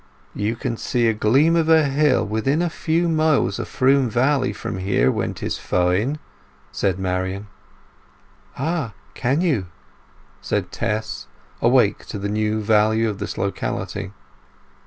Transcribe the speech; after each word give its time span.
"You 0.33 0.55
can 0.55 0.77
see 0.77 1.05
a 1.07 1.13
gleam 1.13 1.55
of 1.55 1.69
a 1.69 1.83
hill 1.83 2.25
within 2.25 2.63
a 2.63 2.71
few 2.71 3.07
miles 3.07 3.59
o' 3.59 3.65
Froom 3.65 4.09
Valley 4.09 4.51
from 4.51 4.79
here 4.79 5.11
when 5.11 5.35
'tis 5.35 5.59
fine," 5.59 6.17
said 6.71 6.97
Marian. 6.97 7.45
"Ah! 8.57 8.95
Can 9.13 9.41
you?" 9.41 9.67
said 10.41 10.71
Tess, 10.71 11.27
awake 11.61 12.07
to 12.07 12.17
the 12.17 12.29
new 12.29 12.61
value 12.63 13.07
of 13.07 13.19
this 13.19 13.37
locality. 13.37 14.11